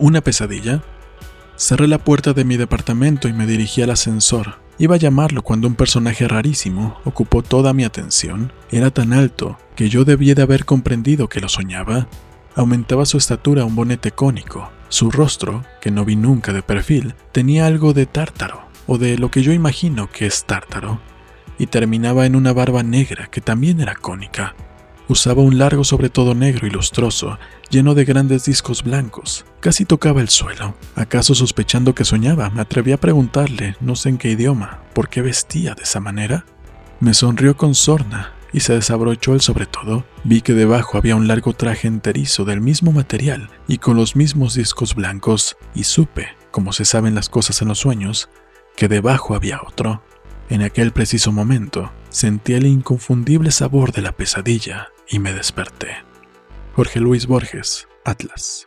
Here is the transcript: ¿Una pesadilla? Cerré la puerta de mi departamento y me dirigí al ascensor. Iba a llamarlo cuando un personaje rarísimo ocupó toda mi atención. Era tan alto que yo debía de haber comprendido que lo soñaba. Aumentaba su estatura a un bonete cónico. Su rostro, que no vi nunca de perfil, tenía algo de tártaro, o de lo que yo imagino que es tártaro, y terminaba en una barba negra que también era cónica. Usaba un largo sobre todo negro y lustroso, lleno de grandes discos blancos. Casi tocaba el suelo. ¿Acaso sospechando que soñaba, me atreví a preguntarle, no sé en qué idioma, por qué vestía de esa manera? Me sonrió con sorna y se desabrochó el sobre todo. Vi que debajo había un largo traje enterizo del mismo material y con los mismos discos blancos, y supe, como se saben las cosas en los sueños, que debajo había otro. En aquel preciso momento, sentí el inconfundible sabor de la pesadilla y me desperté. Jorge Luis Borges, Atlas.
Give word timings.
¿Una 0.00 0.20
pesadilla? 0.20 0.80
Cerré 1.56 1.88
la 1.88 1.98
puerta 1.98 2.32
de 2.32 2.44
mi 2.44 2.56
departamento 2.56 3.26
y 3.26 3.32
me 3.32 3.46
dirigí 3.46 3.82
al 3.82 3.90
ascensor. 3.90 4.60
Iba 4.78 4.94
a 4.94 4.98
llamarlo 4.98 5.42
cuando 5.42 5.66
un 5.66 5.74
personaje 5.74 6.28
rarísimo 6.28 7.00
ocupó 7.04 7.42
toda 7.42 7.72
mi 7.72 7.82
atención. 7.82 8.52
Era 8.70 8.92
tan 8.92 9.12
alto 9.12 9.58
que 9.74 9.88
yo 9.88 10.04
debía 10.04 10.36
de 10.36 10.42
haber 10.42 10.64
comprendido 10.64 11.28
que 11.28 11.40
lo 11.40 11.48
soñaba. 11.48 12.06
Aumentaba 12.54 13.06
su 13.06 13.18
estatura 13.18 13.62
a 13.62 13.64
un 13.64 13.74
bonete 13.74 14.12
cónico. 14.12 14.70
Su 14.88 15.10
rostro, 15.10 15.64
que 15.80 15.90
no 15.90 16.04
vi 16.04 16.14
nunca 16.14 16.52
de 16.52 16.62
perfil, 16.62 17.14
tenía 17.32 17.66
algo 17.66 17.92
de 17.92 18.06
tártaro, 18.06 18.68
o 18.86 18.98
de 18.98 19.18
lo 19.18 19.32
que 19.32 19.42
yo 19.42 19.52
imagino 19.52 20.10
que 20.10 20.26
es 20.26 20.44
tártaro, 20.44 21.00
y 21.58 21.66
terminaba 21.66 22.24
en 22.24 22.36
una 22.36 22.52
barba 22.52 22.84
negra 22.84 23.26
que 23.26 23.40
también 23.40 23.80
era 23.80 23.96
cónica. 23.96 24.54
Usaba 25.08 25.40
un 25.40 25.56
largo 25.56 25.84
sobre 25.84 26.10
todo 26.10 26.34
negro 26.34 26.66
y 26.66 26.70
lustroso, 26.70 27.38
lleno 27.70 27.94
de 27.94 28.04
grandes 28.04 28.44
discos 28.44 28.82
blancos. 28.82 29.46
Casi 29.60 29.86
tocaba 29.86 30.20
el 30.20 30.28
suelo. 30.28 30.74
¿Acaso 30.96 31.34
sospechando 31.34 31.94
que 31.94 32.04
soñaba, 32.04 32.50
me 32.50 32.60
atreví 32.60 32.92
a 32.92 33.00
preguntarle, 33.00 33.74
no 33.80 33.96
sé 33.96 34.10
en 34.10 34.18
qué 34.18 34.30
idioma, 34.30 34.82
por 34.92 35.08
qué 35.08 35.22
vestía 35.22 35.74
de 35.74 35.84
esa 35.84 36.00
manera? 36.00 36.44
Me 37.00 37.14
sonrió 37.14 37.56
con 37.56 37.74
sorna 37.74 38.34
y 38.52 38.60
se 38.60 38.74
desabrochó 38.74 39.32
el 39.32 39.40
sobre 39.40 39.64
todo. 39.64 40.04
Vi 40.24 40.42
que 40.42 40.52
debajo 40.52 40.98
había 40.98 41.16
un 41.16 41.26
largo 41.26 41.54
traje 41.54 41.88
enterizo 41.88 42.44
del 42.44 42.60
mismo 42.60 42.92
material 42.92 43.48
y 43.66 43.78
con 43.78 43.96
los 43.96 44.14
mismos 44.14 44.54
discos 44.54 44.94
blancos, 44.94 45.56
y 45.74 45.84
supe, 45.84 46.28
como 46.50 46.74
se 46.74 46.84
saben 46.84 47.14
las 47.14 47.30
cosas 47.30 47.62
en 47.62 47.68
los 47.68 47.78
sueños, 47.78 48.28
que 48.76 48.88
debajo 48.88 49.34
había 49.34 49.62
otro. 49.66 50.02
En 50.50 50.62
aquel 50.62 50.92
preciso 50.92 51.30
momento, 51.30 51.92
sentí 52.08 52.54
el 52.54 52.66
inconfundible 52.66 53.50
sabor 53.50 53.92
de 53.92 54.00
la 54.00 54.12
pesadilla 54.12 54.88
y 55.06 55.18
me 55.18 55.34
desperté. 55.34 55.98
Jorge 56.74 57.00
Luis 57.00 57.26
Borges, 57.26 57.86
Atlas. 58.04 58.66